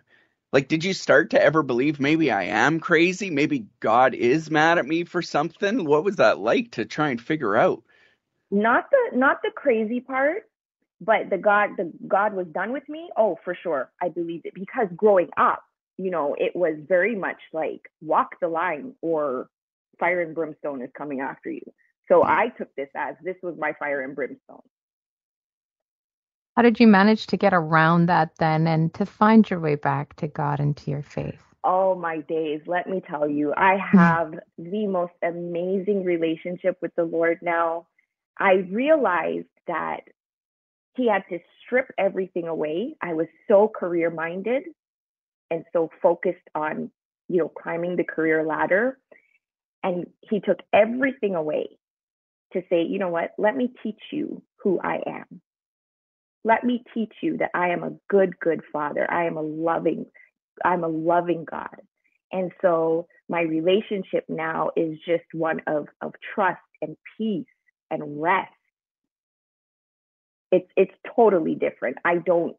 like, 0.52 0.68
did 0.68 0.84
you 0.84 0.94
start 0.94 1.32
to 1.32 1.42
ever 1.42 1.64
believe 1.64 2.00
maybe 2.00 2.32
I 2.32 2.44
am 2.44 2.80
crazy? 2.80 3.30
Maybe 3.30 3.68
God 3.80 4.14
is 4.14 4.50
mad 4.50 4.78
at 4.78 4.86
me 4.86 5.04
for 5.04 5.22
something? 5.22 5.86
What 5.86 6.04
was 6.04 6.18
that 6.18 6.40
like 6.40 6.72
to 6.72 6.86
try 6.86 7.10
and 7.10 7.22
figure 7.22 7.56
out? 7.56 7.84
Not 8.50 8.90
the 8.90 9.18
not 9.18 9.42
the 9.44 9.52
crazy 9.54 10.00
part, 10.00 10.50
but 11.02 11.30
the 11.30 11.38
God 11.38 11.72
the 11.78 11.92
God 12.08 12.34
was 12.34 12.48
done 12.48 12.72
with 12.72 12.88
me. 12.88 13.10
Oh, 13.18 13.38
for 13.44 13.58
sure, 13.62 13.92
I 14.02 14.10
believed 14.10 14.46
it 14.46 14.54
because 14.54 14.88
growing 14.96 15.30
up, 15.36 15.64
you 15.98 16.12
know, 16.12 16.36
it 16.38 16.56
was 16.56 16.78
very 16.88 17.16
much 17.16 17.40
like 17.52 17.82
walk 18.02 18.36
the 18.40 18.48
line 18.48 18.94
or 19.02 19.50
fire 20.00 20.22
and 20.22 20.34
brimstone 20.34 20.82
is 20.82 20.90
coming 20.98 21.20
after 21.20 21.50
you. 21.50 21.62
So 22.08 22.22
hmm. 22.22 22.30
I 22.30 22.50
took 22.58 22.74
this 22.76 22.90
as 22.96 23.16
this 23.22 23.36
was 23.44 23.56
my 23.58 23.74
fire 23.78 24.02
and 24.02 24.16
brimstone. 24.16 24.62
How 26.58 26.64
did 26.64 26.80
you 26.80 26.88
manage 26.88 27.28
to 27.28 27.38
get 27.38 27.54
around 27.54 28.08
that 28.08 28.32
then 28.40 28.66
and 28.66 28.92
to 28.96 29.06
find 29.06 29.48
your 29.48 29.60
way 29.60 29.76
back 29.76 30.16
to 30.16 30.28
God 30.28 30.60
and 30.60 30.76
to 30.78 30.90
your 30.90 31.04
faith? 31.04 31.40
Oh 31.64 31.94
my 31.94 32.22
days, 32.22 32.62
let 32.66 32.90
me 32.90 33.00
tell 33.00 33.30
you, 33.30 33.54
I 33.56 33.76
hmm. 33.76 33.98
have 34.00 34.34
the 34.58 34.88
most 34.88 35.14
amazing 35.22 36.04
relationship 36.04 36.80
with 36.82 36.96
the 36.96 37.04
Lord 37.04 37.38
now. 37.44 37.86
I 38.40 38.66
realized 38.72 39.46
that 39.68 40.00
He 40.96 41.08
had 41.08 41.26
to 41.30 41.38
strip 41.64 41.92
everything 41.96 42.48
away. 42.48 42.96
I 43.04 43.14
was 43.14 43.28
so 43.48 43.68
career 43.68 44.10
minded 44.10 44.64
and 45.52 45.64
so 45.72 45.92
focused 46.02 46.50
on, 46.56 46.90
you 47.30 47.38
know, 47.38 47.50
climbing 47.50 47.98
the 47.98 48.04
career 48.04 48.44
ladder. 48.44 48.98
And 49.84 50.08
He 50.28 50.40
took 50.40 50.58
everything 50.74 51.36
away 51.36 51.78
to 52.54 52.64
say, 52.68 52.82
you 52.82 52.98
know 52.98 53.10
what, 53.10 53.36
let 53.38 53.56
me 53.56 53.72
teach 53.84 54.02
you 54.12 54.42
who 54.64 54.80
I 54.80 55.04
am. 55.06 55.40
Let 56.48 56.64
me 56.64 56.82
teach 56.94 57.12
you 57.22 57.36
that 57.40 57.52
I 57.54 57.70
am 57.72 57.84
a 57.84 57.92
good, 58.10 58.40
good 58.40 58.62
father. 58.72 59.06
I 59.12 59.26
am 59.26 59.36
a 59.36 59.42
loving, 59.42 60.06
I'm 60.64 60.86
a 60.86 60.88
loving 60.88 61.44
God. 61.44 61.82
And 62.32 62.54
so 62.62 63.08
my 63.28 63.42
relationship 63.42 64.24
now 64.30 64.70
is 64.78 64.98
just 65.06 65.26
one 65.34 65.60
of, 65.68 65.88
of 66.02 66.14
trust 66.34 66.62
and 66.82 66.96
peace 67.18 67.46
and 67.92 68.22
rest. 68.22 68.54
It's 70.50 70.70
it's 70.78 70.94
totally 71.14 71.56
different. 71.56 71.98
I 72.06 72.20
don't 72.20 72.56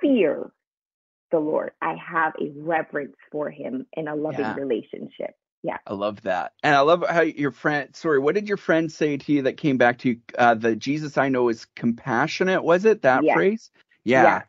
fear 0.00 0.50
the 1.30 1.38
Lord. 1.38 1.70
I 1.80 1.94
have 1.94 2.32
a 2.40 2.50
reverence 2.56 3.14
for 3.30 3.48
him 3.48 3.86
in 3.92 4.08
a 4.08 4.16
loving 4.16 4.40
yeah. 4.40 4.56
relationship. 4.56 5.36
Yeah. 5.62 5.78
I 5.86 5.94
love 5.94 6.22
that. 6.22 6.52
And 6.62 6.74
I 6.74 6.80
love 6.80 7.04
how 7.08 7.22
your 7.22 7.50
friend, 7.50 7.94
sorry, 7.94 8.18
what 8.18 8.34
did 8.34 8.48
your 8.48 8.56
friend 8.56 8.90
say 8.90 9.16
to 9.16 9.32
you 9.32 9.42
that 9.42 9.56
came 9.56 9.76
back 9.76 9.98
to 9.98 10.10
you? 10.10 10.20
Uh, 10.36 10.54
the 10.54 10.76
Jesus 10.76 11.18
I 11.18 11.28
know 11.28 11.48
is 11.48 11.66
compassionate, 11.74 12.62
was 12.62 12.84
it 12.84 13.02
that 13.02 13.24
yes. 13.24 13.34
phrase? 13.34 13.70
Yeah. 14.04 14.22
yeah. 14.22 14.42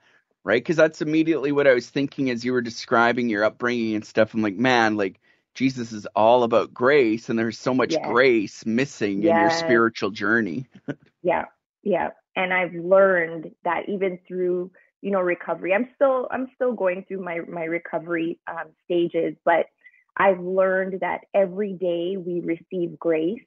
Right. 0.44 0.64
Cause 0.64 0.76
that's 0.76 1.02
immediately 1.02 1.52
what 1.52 1.68
I 1.68 1.74
was 1.74 1.90
thinking 1.90 2.30
as 2.30 2.46
you 2.46 2.54
were 2.54 2.62
describing 2.62 3.30
your 3.30 3.44
upbringing 3.44 3.96
and 3.96 4.06
stuff. 4.06 4.34
I'm 4.34 4.42
like, 4.42 4.56
man, 4.56 4.98
like 4.98 5.20
Jesus 5.54 5.92
is 5.92 6.06
all 6.16 6.44
about 6.44 6.74
grace 6.74 7.30
and 7.30 7.38
there's 7.38 7.60
so 7.60 7.74
much 7.74 7.96
grace 8.04 8.66
missing 8.66 9.24
in 9.24 9.36
your 9.36 9.50
spiritual 9.50 10.12
journey. 10.12 10.68
yeah. 11.24 11.46
Yeah. 11.84 12.10
And 12.36 12.54
I've 12.54 12.74
learned 12.74 13.52
that 13.64 13.90
even 13.90 14.20
through, 14.28 14.72
you 15.02 15.12
know, 15.12 15.20
recovery, 15.20 15.74
I'm 15.74 15.90
still, 15.96 16.28
I'm 16.32 16.48
still 16.56 16.74
going 16.74 17.04
through 17.08 17.24
my, 17.24 17.40
my 17.50 17.64
recovery 17.64 18.40
um, 18.48 18.68
stages, 18.86 19.36
but 19.44 19.66
I've 20.18 20.40
learned 20.40 21.02
that 21.02 21.22
every 21.34 21.74
day 21.74 22.18
we 22.18 22.42
receive 22.42 23.00
grace 23.00 23.42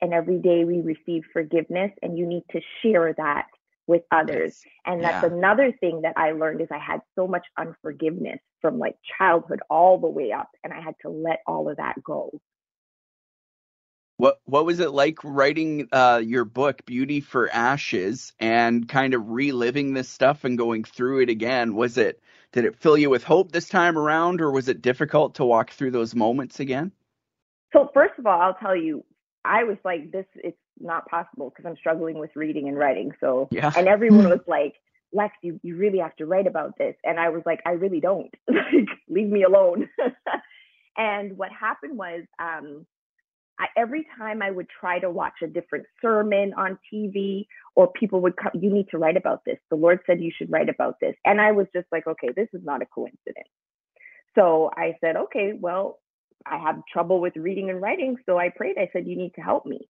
and 0.00 0.12
every 0.12 0.38
day 0.38 0.64
we 0.64 0.80
receive 0.80 1.24
forgiveness, 1.32 1.90
and 2.02 2.18
you 2.18 2.26
need 2.26 2.44
to 2.50 2.60
share 2.82 3.14
that 3.14 3.46
with 3.86 4.02
others. 4.10 4.60
And 4.84 5.02
that's 5.02 5.22
yeah. 5.22 5.32
another 5.32 5.72
thing 5.72 6.02
that 6.02 6.14
I 6.16 6.32
learned 6.32 6.60
is 6.60 6.68
I 6.70 6.78
had 6.78 7.00
so 7.14 7.26
much 7.26 7.46
unforgiveness 7.56 8.40
from 8.60 8.78
like 8.78 8.96
childhood 9.18 9.60
all 9.70 9.98
the 9.98 10.08
way 10.08 10.32
up, 10.32 10.50
and 10.64 10.72
I 10.72 10.80
had 10.80 10.94
to 11.02 11.08
let 11.08 11.40
all 11.46 11.70
of 11.70 11.78
that 11.78 12.02
go. 12.02 12.30
What 14.18 14.40
what 14.44 14.64
was 14.64 14.80
it 14.80 14.92
like 14.92 15.18
writing 15.22 15.88
uh, 15.92 16.22
your 16.24 16.44
book 16.44 16.86
Beauty 16.86 17.20
for 17.20 17.50
Ashes 17.52 18.32
and 18.40 18.88
kind 18.88 19.12
of 19.12 19.28
reliving 19.28 19.92
this 19.92 20.08
stuff 20.08 20.44
and 20.44 20.56
going 20.56 20.84
through 20.84 21.20
it 21.20 21.28
again? 21.28 21.74
Was 21.74 21.98
it 21.98 22.22
did 22.52 22.64
it 22.64 22.76
fill 22.76 22.96
you 22.96 23.10
with 23.10 23.24
hope 23.24 23.52
this 23.52 23.68
time 23.68 23.98
around 23.98 24.40
or 24.40 24.50
was 24.50 24.68
it 24.68 24.80
difficult 24.80 25.34
to 25.34 25.44
walk 25.44 25.70
through 25.70 25.90
those 25.90 26.14
moments 26.14 26.60
again? 26.60 26.92
So 27.74 27.90
first 27.92 28.18
of 28.18 28.26
all, 28.26 28.40
I'll 28.40 28.54
tell 28.54 28.76
you, 28.76 29.04
I 29.44 29.64
was 29.64 29.76
like, 29.84 30.10
this 30.12 30.24
it's 30.36 30.56
not 30.80 31.06
possible 31.08 31.50
because 31.50 31.68
I'm 31.68 31.76
struggling 31.76 32.18
with 32.18 32.30
reading 32.34 32.68
and 32.68 32.78
writing. 32.78 33.12
So 33.20 33.48
Yeah. 33.50 33.70
and 33.76 33.86
everyone 33.86 34.30
was 34.30 34.40
like, 34.46 34.76
Lex, 35.12 35.34
you, 35.42 35.60
you 35.62 35.76
really 35.76 35.98
have 35.98 36.16
to 36.16 36.26
write 36.26 36.46
about 36.46 36.78
this. 36.78 36.94
And 37.04 37.20
I 37.20 37.28
was 37.28 37.42
like, 37.44 37.60
I 37.66 37.72
really 37.72 38.00
don't. 38.00 38.34
like, 38.48 38.88
leave 39.10 39.28
me 39.28 39.42
alone. 39.42 39.90
and 40.96 41.36
what 41.36 41.50
happened 41.52 41.98
was 41.98 42.22
um 42.38 42.86
I, 43.58 43.66
every 43.76 44.06
time 44.18 44.42
I 44.42 44.50
would 44.50 44.66
try 44.80 44.98
to 44.98 45.10
watch 45.10 45.34
a 45.42 45.46
different 45.46 45.86
sermon 46.02 46.52
on 46.56 46.78
TV, 46.92 47.46
or 47.74 47.90
people 47.92 48.20
would 48.20 48.36
come, 48.36 48.52
you 48.54 48.72
need 48.72 48.88
to 48.90 48.98
write 48.98 49.16
about 49.16 49.44
this. 49.44 49.58
The 49.70 49.76
Lord 49.76 50.00
said 50.06 50.20
you 50.20 50.32
should 50.36 50.50
write 50.50 50.68
about 50.68 50.96
this. 51.00 51.14
And 51.24 51.40
I 51.40 51.52
was 51.52 51.66
just 51.74 51.86
like, 51.90 52.06
okay, 52.06 52.28
this 52.34 52.48
is 52.52 52.62
not 52.64 52.82
a 52.82 52.86
coincidence. 52.86 53.48
So 54.34 54.70
I 54.76 54.96
said, 55.00 55.16
okay, 55.16 55.52
well, 55.58 55.98
I 56.44 56.58
have 56.58 56.82
trouble 56.92 57.20
with 57.20 57.36
reading 57.36 57.70
and 57.70 57.80
writing. 57.80 58.16
So 58.26 58.38
I 58.38 58.50
prayed. 58.50 58.76
I 58.78 58.90
said, 58.92 59.06
you 59.06 59.16
need 59.16 59.34
to 59.36 59.40
help 59.40 59.66
me. 59.66 59.88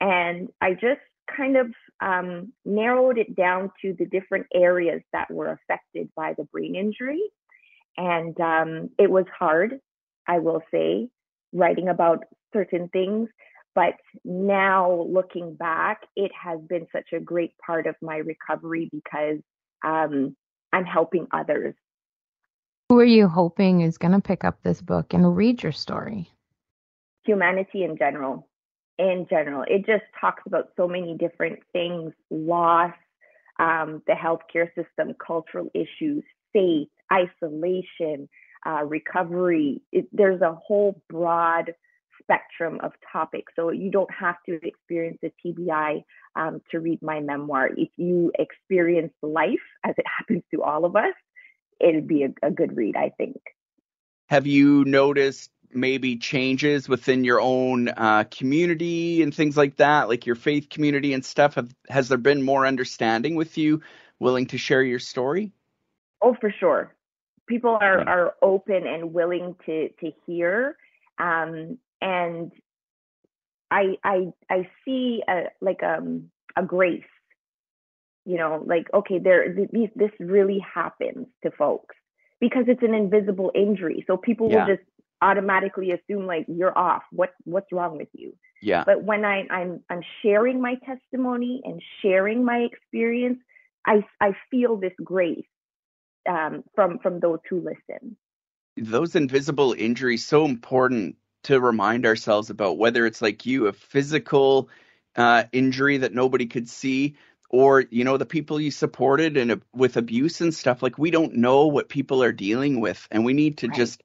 And 0.00 0.48
I 0.60 0.72
just 0.74 1.00
kind 1.36 1.56
of 1.56 1.66
um, 2.00 2.52
narrowed 2.64 3.18
it 3.18 3.36
down 3.36 3.70
to 3.82 3.94
the 3.98 4.06
different 4.06 4.46
areas 4.54 5.02
that 5.12 5.30
were 5.30 5.52
affected 5.52 6.08
by 6.16 6.34
the 6.36 6.44
brain 6.44 6.74
injury. 6.74 7.20
And 7.96 8.40
um, 8.40 8.90
it 8.98 9.10
was 9.10 9.26
hard, 9.36 9.80
I 10.26 10.38
will 10.38 10.62
say, 10.72 11.08
writing 11.52 11.88
about 11.88 12.24
certain 12.52 12.88
things. 12.88 13.28
But 13.74 13.94
now 14.24 15.06
looking 15.08 15.54
back, 15.54 16.02
it 16.16 16.32
has 16.40 16.60
been 16.68 16.86
such 16.92 17.12
a 17.12 17.20
great 17.20 17.52
part 17.64 17.86
of 17.86 17.94
my 18.02 18.16
recovery 18.16 18.88
because 18.92 19.38
um, 19.84 20.36
I'm 20.72 20.84
helping 20.84 21.26
others. 21.32 21.74
Who 22.88 22.98
are 22.98 23.04
you 23.04 23.28
hoping 23.28 23.82
is 23.82 23.98
going 23.98 24.12
to 24.12 24.20
pick 24.20 24.42
up 24.42 24.62
this 24.62 24.82
book 24.82 25.14
and 25.14 25.36
read 25.36 25.62
your 25.62 25.72
story? 25.72 26.28
Humanity 27.24 27.84
in 27.84 27.96
general. 27.96 28.48
In 28.98 29.26
general, 29.30 29.64
it 29.66 29.86
just 29.86 30.02
talks 30.20 30.42
about 30.44 30.70
so 30.76 30.86
many 30.86 31.16
different 31.16 31.60
things 31.72 32.12
loss, 32.30 32.92
um, 33.58 34.02
the 34.06 34.12
healthcare 34.12 34.68
system, 34.74 35.14
cultural 35.24 35.70
issues, 35.72 36.24
faith, 36.52 36.88
isolation, 37.12 38.28
uh, 38.66 38.84
recovery. 38.84 39.80
It, 39.92 40.08
there's 40.12 40.42
a 40.42 40.54
whole 40.54 41.00
broad 41.08 41.72
spectrum 42.30 42.78
of 42.82 42.92
topics. 43.12 43.52
So 43.56 43.70
you 43.70 43.90
don't 43.90 44.10
have 44.12 44.36
to 44.46 44.58
experience 44.62 45.18
a 45.24 45.32
TBI 45.44 46.04
um, 46.36 46.60
to 46.70 46.78
read 46.78 47.02
my 47.02 47.20
memoir. 47.20 47.68
If 47.76 47.88
you 47.96 48.32
experience 48.38 49.12
life 49.22 49.58
as 49.84 49.94
it 49.98 50.04
happens 50.18 50.42
to 50.54 50.62
all 50.62 50.84
of 50.84 50.96
us, 50.96 51.14
it'd 51.80 52.06
be 52.06 52.24
a, 52.24 52.46
a 52.46 52.50
good 52.50 52.76
read, 52.76 52.96
I 52.96 53.10
think. 53.16 53.40
Have 54.28 54.46
you 54.46 54.84
noticed 54.84 55.50
maybe 55.72 56.16
changes 56.16 56.88
within 56.88 57.24
your 57.24 57.40
own 57.40 57.88
uh, 57.88 58.24
community 58.30 59.22
and 59.22 59.34
things 59.34 59.56
like 59.56 59.76
that, 59.76 60.08
like 60.08 60.26
your 60.26 60.36
faith 60.36 60.68
community 60.68 61.12
and 61.12 61.24
stuff? 61.24 61.54
Have, 61.54 61.74
has 61.88 62.08
there 62.08 62.18
been 62.18 62.42
more 62.42 62.66
understanding 62.66 63.34
with 63.34 63.58
you, 63.58 63.80
willing 64.20 64.46
to 64.46 64.58
share 64.58 64.82
your 64.82 64.98
story? 65.00 65.52
Oh, 66.22 66.36
for 66.40 66.54
sure. 66.60 66.94
People 67.48 67.76
are, 67.80 68.08
are 68.08 68.34
open 68.42 68.86
and 68.86 69.12
willing 69.12 69.56
to 69.66 69.88
to 69.88 70.12
hear. 70.24 70.76
Um, 71.18 71.78
and 72.00 72.52
I 73.70 73.96
I 74.04 74.32
I 74.50 74.68
see 74.84 75.22
a 75.28 75.44
like 75.60 75.82
um 75.82 76.30
a 76.56 76.62
grace, 76.62 77.02
you 78.24 78.36
know, 78.36 78.62
like 78.66 78.88
okay, 78.92 79.18
there 79.18 79.52
th- 79.54 79.70
these 79.72 79.90
this 79.94 80.10
really 80.18 80.58
happens 80.74 81.26
to 81.44 81.50
folks 81.50 81.94
because 82.40 82.64
it's 82.68 82.82
an 82.82 82.94
invisible 82.94 83.52
injury. 83.54 84.04
So 84.06 84.16
people 84.16 84.48
Yeah. 84.48 84.66
will 84.66 84.76
just 84.76 84.86
automatically 85.22 85.92
assume 85.92 86.26
like 86.26 86.46
you're 86.48 86.76
off. 86.76 87.02
What 87.12 87.30
what's 87.44 87.72
wrong 87.72 87.96
with 87.96 88.08
you? 88.12 88.34
Yeah. 88.62 88.84
But 88.84 89.04
when 89.04 89.24
I 89.24 89.44
I'm 89.50 89.80
I'm 89.90 90.02
sharing 90.22 90.60
my 90.60 90.76
testimony 90.84 91.60
and 91.64 91.82
sharing 92.02 92.44
my 92.44 92.58
experience, 92.58 93.38
I 93.86 94.04
I 94.20 94.32
feel 94.50 94.76
this 94.76 94.94
grace 95.02 95.44
um, 96.28 96.64
from 96.74 96.98
from 96.98 97.20
those 97.20 97.40
who 97.48 97.60
listen. 97.60 98.16
those 98.76 99.14
invisible 99.14 99.74
injuries 99.74 100.26
so 100.26 100.44
important 100.44 101.16
to 101.44 101.60
remind 101.60 102.06
ourselves 102.06 102.50
about 102.50 102.78
whether 102.78 103.06
it's 103.06 103.22
like 103.22 103.46
you 103.46 103.66
a 103.66 103.72
physical 103.72 104.68
uh, 105.16 105.44
injury 105.52 105.98
that 105.98 106.14
nobody 106.14 106.46
could 106.46 106.68
see 106.68 107.16
or 107.50 107.84
you 107.90 108.04
know 108.04 108.16
the 108.16 108.26
people 108.26 108.60
you 108.60 108.70
supported 108.70 109.36
and 109.36 109.52
uh, 109.52 109.56
with 109.74 109.96
abuse 109.96 110.40
and 110.40 110.54
stuff 110.54 110.82
like 110.82 110.98
we 110.98 111.10
don't 111.10 111.34
know 111.34 111.66
what 111.66 111.88
people 111.88 112.22
are 112.22 112.32
dealing 112.32 112.80
with 112.80 113.06
and 113.10 113.24
we 113.24 113.32
need 113.34 113.58
to 113.58 113.68
Right. 113.68 113.76
just 113.76 114.02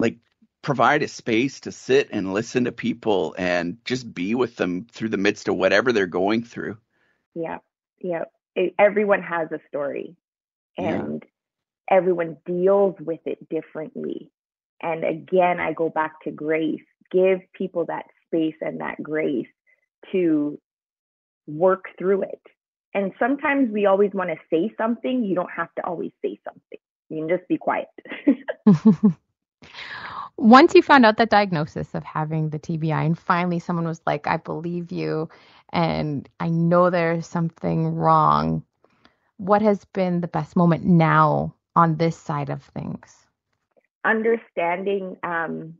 like 0.00 0.18
provide 0.62 1.02
a 1.02 1.08
space 1.08 1.60
to 1.60 1.72
sit 1.72 2.08
and 2.12 2.34
listen 2.34 2.64
to 2.64 2.72
people 2.72 3.34
and 3.38 3.78
just 3.84 4.12
be 4.14 4.34
with 4.34 4.56
them 4.56 4.86
through 4.92 5.10
the 5.10 5.18
midst 5.18 5.48
of 5.48 5.56
whatever 5.56 5.92
they're 5.92 6.06
going 6.06 6.44
through 6.44 6.78
Yeah, 7.34 7.58
yeah. 8.00 8.24
It, 8.56 8.74
everyone 8.78 9.22
has 9.22 9.48
a 9.52 9.60
story, 9.68 10.16
Yeah. 10.78 11.08
and 11.08 11.22
everyone 11.90 12.38
deals 12.46 12.96
with 13.00 13.20
it 13.26 13.48
differently. 13.48 14.30
And 14.84 15.02
again, 15.02 15.60
I 15.60 15.72
go 15.72 15.88
back 15.88 16.20
to 16.24 16.30
grace. 16.30 16.82
Give 17.10 17.40
people 17.54 17.86
that 17.86 18.04
space 18.26 18.56
and 18.60 18.80
that 18.80 19.02
grace 19.02 19.48
to 20.12 20.60
work 21.46 21.86
through 21.98 22.22
it. 22.22 22.42
And 22.92 23.12
sometimes 23.18 23.72
we 23.72 23.86
always 23.86 24.12
want 24.12 24.28
to 24.30 24.36
say 24.50 24.72
something. 24.76 25.24
You 25.24 25.34
don't 25.34 25.50
have 25.50 25.74
to 25.76 25.86
always 25.86 26.12
say 26.22 26.38
something. 26.44 26.78
You 27.08 27.26
can 27.26 27.28
just 27.28 27.48
be 27.48 27.56
quiet. 27.56 27.88
Once 30.36 30.74
you 30.74 30.82
found 30.82 31.06
out 31.06 31.16
that 31.16 31.30
diagnosis 31.30 31.94
of 31.94 32.04
having 32.04 32.50
the 32.50 32.58
TBI, 32.58 33.06
and 33.06 33.18
finally 33.18 33.58
someone 33.58 33.86
was 33.86 34.02
like, 34.06 34.26
I 34.26 34.36
believe 34.36 34.92
you, 34.92 35.30
and 35.72 36.28
I 36.40 36.50
know 36.50 36.90
there's 36.90 37.26
something 37.26 37.94
wrong, 37.94 38.62
what 39.38 39.62
has 39.62 39.84
been 39.86 40.20
the 40.20 40.28
best 40.28 40.56
moment 40.56 40.84
now 40.84 41.54
on 41.74 41.96
this 41.96 42.16
side 42.16 42.50
of 42.50 42.62
things? 42.62 43.23
Understanding 44.04 45.16
um, 45.22 45.74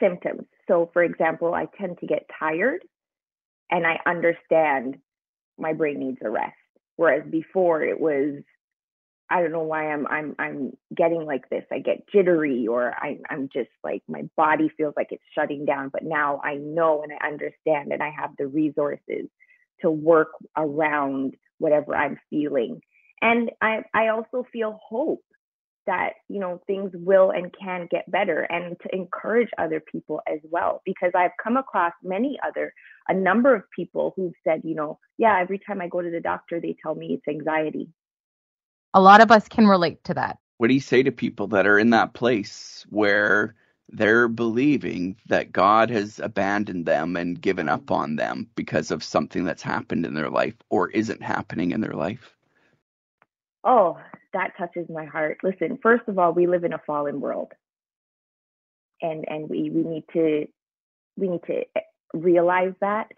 symptoms. 0.00 0.46
So, 0.68 0.90
for 0.92 1.02
example, 1.02 1.54
I 1.54 1.66
tend 1.78 1.98
to 1.98 2.06
get 2.06 2.26
tired, 2.38 2.82
and 3.70 3.86
I 3.86 3.98
understand 4.06 4.96
my 5.58 5.72
brain 5.72 5.98
needs 5.98 6.18
a 6.24 6.30
rest. 6.30 6.54
Whereas 6.96 7.22
before, 7.30 7.82
it 7.82 8.00
was 8.00 8.42
I 9.32 9.40
don't 9.40 9.52
know 9.52 9.62
why 9.62 9.90
I'm 9.90 10.06
I'm 10.08 10.34
I'm 10.38 10.72
getting 10.94 11.24
like 11.24 11.48
this. 11.48 11.64
I 11.72 11.78
get 11.78 12.06
jittery, 12.12 12.66
or 12.68 12.94
I, 12.96 13.18
I'm 13.30 13.48
just 13.52 13.70
like 13.82 14.02
my 14.06 14.28
body 14.36 14.70
feels 14.76 14.92
like 14.94 15.08
it's 15.10 15.22
shutting 15.34 15.64
down. 15.64 15.88
But 15.90 16.04
now 16.04 16.40
I 16.44 16.56
know 16.56 17.02
and 17.02 17.12
I 17.12 17.28
understand, 17.28 17.92
and 17.92 18.02
I 18.02 18.10
have 18.10 18.32
the 18.36 18.46
resources 18.46 19.28
to 19.80 19.90
work 19.90 20.28
around 20.56 21.34
whatever 21.58 21.96
I'm 21.96 22.18
feeling. 22.28 22.80
And 23.22 23.50
I 23.62 23.84
I 23.94 24.08
also 24.08 24.46
feel 24.52 24.78
hope 24.86 25.24
that 25.86 26.10
you 26.28 26.38
know 26.40 26.60
things 26.66 26.90
will 26.94 27.30
and 27.30 27.54
can 27.58 27.88
get 27.90 28.10
better 28.10 28.42
and 28.42 28.76
to 28.82 28.94
encourage 28.94 29.48
other 29.58 29.80
people 29.80 30.20
as 30.32 30.38
well 30.50 30.82
because 30.84 31.10
i've 31.16 31.30
come 31.42 31.56
across 31.56 31.92
many 32.02 32.38
other 32.46 32.72
a 33.08 33.14
number 33.14 33.54
of 33.54 33.62
people 33.74 34.12
who've 34.16 34.34
said 34.44 34.60
you 34.64 34.74
know 34.74 34.98
yeah 35.18 35.38
every 35.40 35.58
time 35.58 35.80
i 35.80 35.88
go 35.88 36.00
to 36.02 36.10
the 36.10 36.20
doctor 36.20 36.60
they 36.60 36.76
tell 36.82 36.94
me 36.94 37.14
it's 37.14 37.28
anxiety 37.28 37.88
A 38.94 39.00
lot 39.00 39.22
of 39.22 39.30
us 39.30 39.48
can 39.48 39.66
relate 39.66 40.02
to 40.04 40.14
that. 40.14 40.38
what 40.58 40.68
do 40.68 40.74
you 40.74 40.80
say 40.80 41.02
to 41.02 41.12
people 41.12 41.46
that 41.48 41.66
are 41.66 41.78
in 41.78 41.90
that 41.90 42.12
place 42.14 42.86
where 42.90 43.54
they're 43.94 44.28
believing 44.28 45.16
that 45.26 45.52
God 45.52 45.90
has 45.90 46.18
abandoned 46.18 46.86
them 46.86 47.14
and 47.14 47.38
given 47.40 47.68
up 47.68 47.90
on 47.90 48.16
them 48.16 48.48
because 48.54 48.90
of 48.90 49.04
something 49.04 49.44
that's 49.44 49.62
happened 49.62 50.06
in 50.06 50.14
their 50.14 50.30
life 50.30 50.54
or 50.70 50.88
isn't 50.90 51.22
happening 51.22 51.72
in 51.72 51.80
their 51.82 51.92
life? 51.92 52.34
oh 53.64 53.98
that 54.32 54.52
touches 54.58 54.88
my 54.88 55.04
heart. 55.04 55.38
Listen 55.42 55.78
first 55.82 56.04
of 56.08 56.18
all 56.18 56.32
we 56.32 56.46
live 56.46 56.64
in 56.64 56.72
a 56.72 56.80
fallen 56.86 57.20
world. 57.20 57.52
And 59.00 59.24
and 59.28 59.48
we 59.48 59.70
we 59.70 59.82
need 59.82 60.04
to 60.12 60.46
we 61.16 61.28
need 61.28 61.42
to 61.46 61.64
realize 62.14 62.74
that. 62.80 63.08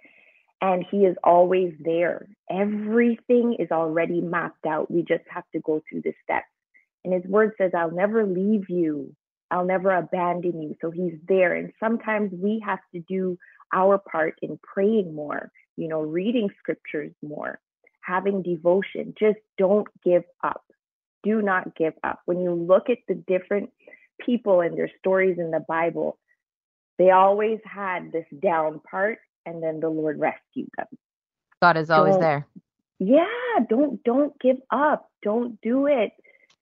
And 0.61 0.85
he 0.91 0.99
is 0.99 1.17
always 1.23 1.75
there. 1.81 2.27
Everything 2.51 3.57
is 3.59 3.71
already 3.71 4.21
mapped 4.21 4.67
out. 4.67 4.91
We 4.91 5.03
just 5.03 5.25
have 5.29 5.45
to 5.53 5.61
go 5.61 5.83
through 5.89 6.03
the 6.03 6.15
steps. 6.23 6.47
And 7.05 7.13
his 7.13 7.25
word 7.25 7.53
says 7.59 7.73
i'll 7.77 7.91
never 7.91 8.25
leave 8.27 8.71
you. 8.71 9.15
I'll 9.51 9.67
never 9.67 9.91
abandon 9.91 10.63
you. 10.63 10.75
So 10.81 10.91
he's 10.91 11.19
there. 11.29 11.55
And 11.55 11.73
sometimes 11.79 12.33
we 12.33 12.63
have 12.65 12.81
to 12.95 13.01
do 13.01 13.39
our 13.73 13.99
part 13.99 14.39
in 14.43 14.59
praying 14.63 15.15
more 15.15 15.51
you 15.77 15.89
know 15.89 16.01
reading 16.01 16.49
scriptures 16.61 17.13
more 17.23 17.59
having 18.05 18.43
devotion. 18.43 19.15
Just 19.19 19.39
don't 19.59 19.89
give 20.05 20.25
up 20.43 20.64
do 21.25 21.43
not 21.43 21.75
give 21.75 21.95
up 22.05 22.21
when 22.27 22.41
you 22.41 22.53
look 22.53 22.91
at 22.91 22.99
the 23.09 23.15
different 23.15 23.71
people 24.25 24.61
and 24.61 24.79
their 24.79 24.91
stories 25.01 25.39
in 25.39 25.51
the 25.51 25.65
bible 25.67 26.19
they 26.99 27.11
always 27.11 27.59
had 27.65 28.13
this 28.13 28.27
down 28.41 28.81
part 28.89 29.19
and 29.47 29.63
then 29.63 29.81
the 29.81 29.89
Lord 29.89 30.19
rescued 30.19 30.71
them. 30.77 30.87
God 31.61 31.77
is 31.77 31.91
always 31.91 32.15
Don't- 32.15 32.21
there. 32.21 32.47
Yeah, 33.01 33.27
don't 33.69 34.03
don't 34.05 34.39
give 34.41 34.59
up. 34.71 35.11
Don't 35.23 35.61
do 35.61 35.87
it. 35.87 36.13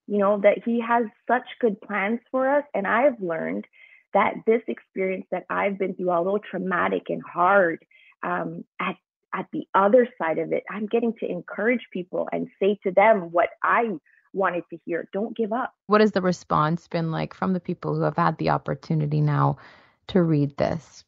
You 0.07 0.19
know 0.19 0.40
that 0.40 0.64
he 0.64 0.81
has 0.81 1.04
such 1.28 1.47
good 1.61 1.81
plans 1.81 2.21
for 2.31 2.49
us 2.49 2.64
and 2.75 2.87
I've 2.87 3.21
learned 3.21 3.66
that 4.14 4.35
this 4.47 4.62
experience 4.66 5.26
that 5.31 5.45
I've 5.50 5.78
been 5.78 5.95
through 5.95 6.11
although 6.11 6.38
traumatic 6.38 7.11
and 7.11 7.23
hard 7.23 7.85
um 8.23 8.64
at 8.81 8.97
at 9.35 9.47
the 9.52 9.66
other 9.75 10.09
side 10.19 10.38
of 10.38 10.52
it, 10.52 10.62
I'm 10.71 10.87
getting 10.87 11.14
to 11.21 11.26
encourage 11.26 11.87
people 11.90 12.28
and 12.33 12.49
say 12.59 12.78
to 12.83 12.90
them 12.90 13.31
what 13.31 13.50
I 13.62 13.99
wanted 14.32 14.64
to 14.70 14.78
hear. 14.84 15.08
Don't 15.12 15.36
give 15.36 15.52
up. 15.52 15.74
What 15.86 16.00
has 16.00 16.12
the 16.12 16.22
response 16.22 16.88
been 16.88 17.10
like 17.10 17.34
from 17.34 17.52
the 17.52 17.60
people 17.60 17.94
who 17.94 18.02
have 18.02 18.16
had 18.16 18.38
the 18.38 18.50
opportunity 18.50 19.20
now 19.20 19.58
to 20.08 20.22
read 20.22 20.56
this 20.56 21.04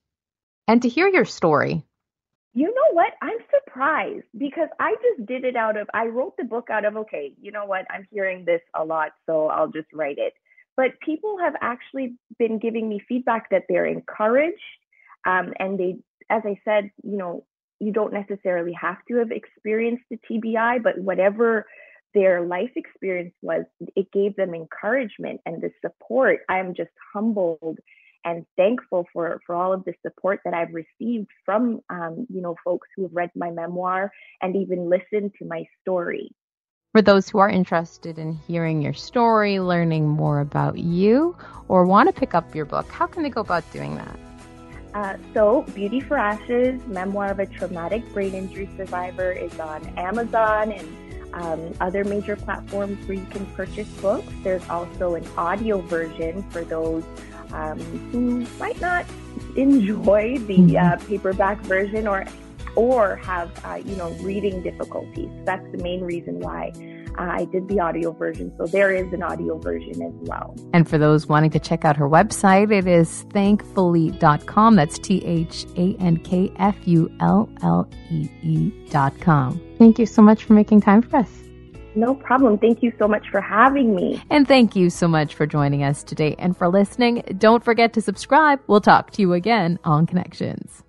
and 0.69 0.83
to 0.83 0.89
hear 0.89 1.09
your 1.09 1.25
story? 1.25 1.85
You 2.55 2.67
know 2.67 2.93
what? 2.93 3.13
I'm 3.21 3.39
surprised 3.51 4.27
because 4.39 4.69
I 4.79 4.95
just 4.95 5.27
did 5.27 5.45
it 5.45 5.57
out 5.57 5.77
of, 5.77 5.89
I 5.93 6.07
wrote 6.07 6.37
the 6.37 6.45
book 6.45 6.71
out 6.71 6.85
of, 6.85 6.97
okay, 6.97 7.33
you 7.41 7.51
know 7.51 7.65
what? 7.65 7.85
I'm 7.91 8.07
hearing 8.13 8.45
this 8.45 8.61
a 8.75 8.85
lot, 8.85 9.11
so 9.27 9.49
I'll 9.49 9.69
just 9.69 9.89
write 9.93 10.19
it. 10.19 10.35
But 10.77 11.01
people 11.01 11.37
have 11.43 11.55
actually 11.61 12.15
been 12.39 12.59
giving 12.59 12.89
me 12.89 13.01
feedback 13.09 13.51
that 13.51 13.65
they're 13.69 13.87
encouraged. 13.87 14.59
Um, 15.27 15.53
and 15.59 15.79
they, 15.79 15.97
as 16.31 16.43
I 16.45 16.61
said, 16.65 16.91
you 17.03 17.17
know, 17.17 17.45
you 17.81 17.93
don't 17.93 18.13
necessarily 18.13 18.73
have 18.73 18.99
to 19.09 19.17
have 19.17 19.33
experienced 19.33 20.05
the 20.11 20.19
TBI, 20.31 20.83
but 20.83 20.99
whatever 20.99 21.67
their 22.15 22.47
life 22.47 22.71
experience 22.77 23.35
was, 23.43 23.65
it 23.97 24.11
gave 24.13 24.37
them 24.37 24.55
encouragement 24.55 25.41
and 25.45 25.61
the 25.61 25.71
support. 25.83 26.41
I'm 26.49 26.75
just 26.75 26.91
humbled 27.13 27.79
and 28.25 28.47
thankful 28.57 29.07
for 29.13 29.41
for 29.47 29.55
all 29.55 29.73
of 29.73 29.85
the 29.85 29.93
support 30.01 30.41
that 30.45 30.55
I've 30.55 30.73
received 30.73 31.29
from 31.45 31.81
um, 31.91 32.27
you 32.31 32.41
know 32.41 32.57
folks 32.65 32.89
who 32.97 33.03
have 33.03 33.13
read 33.13 33.31
my 33.37 33.51
memoir 33.51 34.11
and 34.41 34.57
even 34.57 34.89
listened 34.89 35.33
to 35.39 35.45
my 35.45 35.67
story. 35.83 36.31
For 36.93 37.03
those 37.03 37.29
who 37.29 37.39
are 37.39 37.51
interested 37.51 38.19
in 38.19 38.33
hearing 38.33 38.81
your 38.81 38.93
story, 38.93 39.59
learning 39.59 40.09
more 40.09 40.41
about 40.41 40.79
you, 40.79 41.37
or 41.67 41.85
want 41.85 42.09
to 42.09 42.19
pick 42.19 42.35
up 42.35 42.55
your 42.55 42.67
book, 42.67 42.89
how 42.89 43.07
can 43.07 43.25
they 43.25 43.31
go 43.31 43.41
about 43.41 43.71
doing 43.73 43.97
that? 43.97 44.19
Uh, 44.95 45.17
so, 45.35 45.63
Beauty 45.75 45.99
for 45.99 46.17
Ashes, 46.17 46.81
Memoir 46.87 47.33
of 47.33 47.41
a 47.41 47.47
Traumatic 47.47 48.09
Brain 48.13 48.33
Injury 48.33 48.71
Survivor, 48.77 49.33
is 49.33 49.59
on 49.59 49.85
Amazon 49.99 50.71
and 50.71 51.14
um, 51.35 51.75
other 51.81 52.05
major 52.05 52.37
platforms 52.37 53.07
where 53.07 53.19
you 53.19 53.27
can 53.27 53.45
purchase 53.47 53.89
books. 54.01 54.33
There's 54.43 54.67
also 54.69 55.15
an 55.15 55.27
audio 55.37 55.81
version 55.81 56.43
for 56.51 56.65
those 56.65 57.05
um, 57.53 57.79
who 58.11 58.47
might 58.59 58.81
not 58.81 59.05
enjoy 59.57 60.39
the 60.39 60.79
uh, 60.79 60.97
paperback 61.09 61.59
version 61.61 62.07
or 62.07 62.25
or 62.77 63.17
have 63.17 63.51
uh, 63.65 63.81
you 63.85 63.97
know 63.97 64.11
reading 64.21 64.63
difficulties. 64.63 65.31
That's 65.45 65.69
the 65.73 65.79
main 65.79 66.03
reason 66.03 66.41
why 66.41 66.73
I 67.17 67.47
did 67.47 67.69
the 67.69 67.81
audio 67.81 68.13
version. 68.13 68.53
So 68.59 68.67
there 68.67 68.93
is 68.93 69.13
an 69.13 69.23
audio 69.23 69.59
version 69.59 70.03
as 70.03 70.13
well. 70.29 70.57
And 70.73 70.89
for 70.89 70.99
those 70.99 71.27
wanting 71.27 71.51
to 71.51 71.59
check 71.59 71.85
out 71.85 71.97
her 71.97 72.09
website, 72.09 72.73
it 72.73 72.87
is 72.87 73.25
thankfullee.com. 73.31 74.77
That's 74.77 74.99
T 74.99 75.25
H 75.25 75.67
A 75.77 75.97
N 76.01 76.19
K 76.19 76.53
F 76.59 76.77
U 76.87 77.11
L 77.21 77.49
L 77.63 77.89
E 78.11 78.29
E.com. 78.43 79.61
Thank 79.79 79.99
you 79.99 80.07
so 80.07 80.23
much 80.23 80.45
for 80.45 80.53
making 80.53 80.81
time 80.81 81.03
for 81.03 81.17
us. 81.19 81.31
No 81.97 82.15
problem. 82.15 82.59
Thank 82.59 82.83
you 82.83 82.93
so 82.99 83.07
much 83.07 83.29
for 83.31 83.41
having 83.41 83.95
me. 83.95 84.23
And 84.31 84.49
thank 84.49 84.75
you 84.75 84.91
so 84.91 85.07
much 85.07 85.35
for 85.35 85.47
joining 85.47 85.85
us 85.85 86.03
today 86.03 86.35
and 86.39 86.57
for 86.57 86.69
listening. 86.69 87.23
Don't 87.39 87.65
forget 87.65 87.93
to 87.95 88.01
subscribe. 88.01 88.61
We'll 88.67 88.81
talk 88.81 89.13
to 89.13 89.23
you 89.23 89.33
again 89.33 89.79
on 89.85 90.07
Connections. 90.07 90.84